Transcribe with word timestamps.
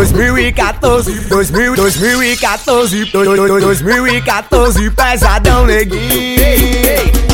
2014, 0.00 1.28
2000, 1.28 1.76
2014, 1.76 3.04
2014, 3.12 4.90
pesadão 4.92 5.66
neguinho. 5.66 7.29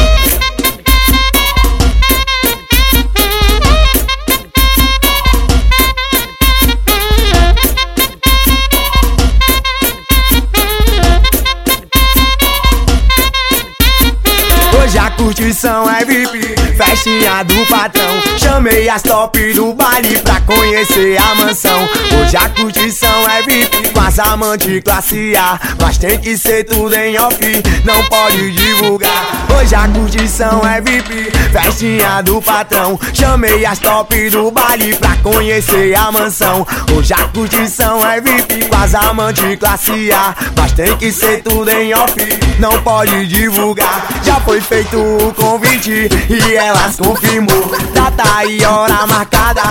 Curtição 15.27 15.91
é 15.91 16.05
VIP, 16.05 16.55
festinha 16.77 17.43
do 17.43 17.67
patrão. 17.67 18.23
Chamei 18.39 18.89
as 18.89 19.03
top 19.03 19.53
do 19.55 19.75
baile 19.75 20.21
pra 20.21 20.41
conhecer 20.43 21.19
a 21.21 21.35
mansão. 21.35 21.89
Hoje 22.23 22.37
a 22.37 22.49
curtição 22.51 23.29
é 23.29 23.43
VIP, 23.43 23.89
as 24.17 24.19
amantes 24.19 24.81
classe 24.83 25.37
A. 25.37 25.61
Mas 25.81 25.99
tem 25.99 26.19
que 26.19 26.39
ser 26.39 26.65
tudo 26.65 26.95
em 26.95 27.19
off, 27.19 27.39
não 27.85 28.03
pode 28.05 28.51
divulgar. 28.53 29.47
Hoje 29.55 29.75
a 29.75 29.87
curtição 29.89 30.67
é 30.67 30.81
VIP, 30.81 31.31
festinha 31.53 32.23
do 32.23 32.41
patrão. 32.41 32.99
Chamei 33.13 33.67
as 33.67 33.79
top 33.79 34.31
do 34.31 34.51
baile 34.51 34.97
pra 34.97 35.17
conhecer 35.17 35.95
a 35.95 36.11
mansão. 36.11 36.67
Hoje 36.97 37.13
a 37.13 37.29
curtição 37.29 38.07
é 38.07 38.21
VIP, 38.21 38.67
com 38.67 38.77
as 38.77 38.95
amantes 38.95 39.57
classe 39.59 40.11
A. 40.13 40.35
Mas 40.57 40.73
tem 40.73 40.97
que 40.97 41.13
ser 41.13 41.43
tudo 41.43 41.71
em 41.71 41.93
off, 41.95 42.15
não 42.59 42.81
pode 42.83 43.27
divulgar. 43.27 44.07
Já 44.23 44.41
foi 44.41 44.61
feito 44.61 44.97
o 44.99 45.35
convite 45.35 46.09
e 46.31 46.55
elas 46.55 46.97
confirmou 46.97 47.71
Data 47.93 48.45
e 48.47 48.65
hora 48.65 49.07
marcada, 49.07 49.63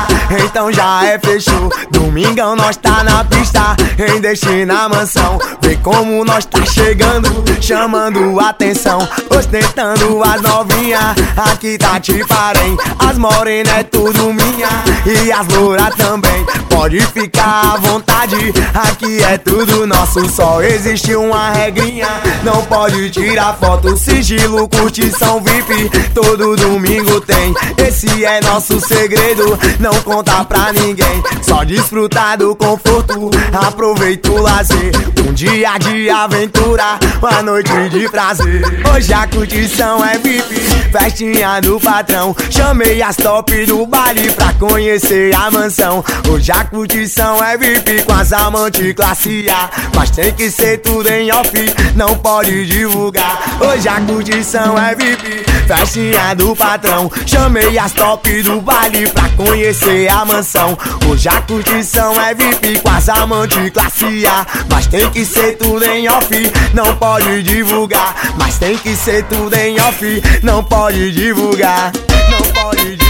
então 0.43 0.71
já 0.71 1.05
é 1.05 1.19
fechou 1.19 1.69
Domingão 1.91 2.55
nós 2.55 2.75
tá 2.77 3.03
na 3.03 3.23
pista, 3.23 3.75
em 3.97 4.19
destino 4.35 4.65
na 4.65 4.89
mansão 4.89 5.39
Vê 5.61 5.75
como 5.77 6.23
nós 6.25 6.45
tá 6.45 6.63
chegando, 6.65 7.29
chamando 7.61 8.39
atenção 8.39 8.99
Ostentando 9.29 10.21
as 10.23 10.41
novinhas, 10.41 11.15
aqui 11.37 11.77
tá 11.77 11.99
te 11.99 12.23
parem 12.25 12.77
As 12.99 13.17
morenas 13.17 13.73
é 13.73 13.83
tudo 13.83 14.33
minha 14.33 14.69
e 15.05 15.31
as 15.31 15.47
louras 15.47 15.95
também 15.95 16.45
Pode 16.69 16.99
ficar 17.07 17.73
à 17.73 17.77
vontade, 17.77 18.35
aqui 18.73 19.23
é 19.23 19.37
tudo 19.37 19.87
nosso 19.87 20.27
Só 20.29 20.61
existe 20.61 21.15
uma 21.15 21.51
regrinha, 21.51 22.07
não 22.43 22.63
pode 22.65 23.09
tirar 23.11 23.55
foto 23.55 23.95
Sigilo, 23.95 24.67
curtição 24.67 25.41
VIP, 25.41 25.89
todo 26.13 26.55
domingo 26.55 27.21
tem 27.21 27.53
Esse 28.05 28.23
é 28.23 28.39
nosso 28.41 28.79
segredo, 28.79 29.57
não 29.79 29.93
conta 30.03 30.45
pra 30.45 30.71
ninguém 30.71 31.23
Só 31.41 31.63
desfrutar 31.63 32.37
do 32.37 32.55
conforto, 32.55 33.31
aproveita 33.51 34.31
o 34.31 34.41
lazer 34.41 34.91
Um 35.27 35.33
dia 35.33 35.75
de 35.79 36.09
aventura, 36.09 36.99
uma 37.19 37.41
noite 37.41 37.89
de 37.89 38.07
prazer. 38.09 38.61
Hoje 38.93 39.11
a 39.11 39.27
curtição 39.27 40.05
é 40.05 40.17
VIP, 40.19 40.55
festinha 41.15 41.61
do 41.61 41.79
patrão. 41.79 42.35
Chamei 42.49 43.01
as 43.01 43.15
top 43.15 43.65
do 43.65 43.85
baile 43.85 44.29
pra 44.33 44.51
conhecer 44.53 45.33
a 45.33 45.49
mansão. 45.49 46.03
Hoje 46.29 46.51
a 46.51 46.65
curtição 46.65 47.41
é 47.41 47.57
VIP 47.57 48.03
com 48.03 48.11
as 48.11 48.33
amantes 48.33 48.93
classe 48.93 49.47
A. 49.49 49.69
Mas 49.95 50.11
tem 50.11 50.33
que 50.33 50.51
ser 50.51 50.79
tudo 50.79 51.07
em 51.07 51.31
off, 51.31 51.51
não 51.95 52.17
pode 52.17 52.65
divulgar. 52.65 53.39
Hoje 53.61 53.87
a 53.87 54.01
curtição 54.01 54.77
é 54.77 54.93
VIP, 54.93 55.45
festinha 55.65 56.35
do 56.35 56.53
patrão. 56.53 57.09
Chamei 57.25 57.77
as 57.77 57.93
top 57.93 58.43
do 58.43 58.59
baile 58.59 59.09
pra 59.09 59.29
conhecer 59.29 60.09
a 60.09 60.25
mansão. 60.25 60.77
Hoje 61.09 61.29
a 61.29 61.41
curtição 61.41 62.19
é 62.21 62.33
VIP 62.33 62.79
com 62.81 62.89
as 62.89 63.07
amantes 63.07 63.69
classe 63.69 64.27
A. 64.27 64.45
Mas 64.69 64.87
tem 64.87 65.09
que 65.11 65.25
ser 65.25 65.55
tudo 65.55 65.85
em 65.85 66.09
off, 66.09 66.27
não 66.73 66.93
pode 66.97 67.41
divulgar. 67.43 68.33
Mas 68.37 68.57
tem 68.57 68.77
que 68.77 68.93
ser 68.97 69.23
tudo 69.25 69.53
em 69.55 69.79
off, 69.79 70.21
não 70.43 70.61
divulgar. 71.11 71.91
Não 72.29 72.53
pode 72.53 72.95
divulgar 72.95 73.04